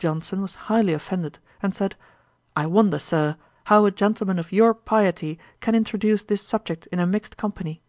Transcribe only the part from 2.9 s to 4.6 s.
Sir, how a gentleman of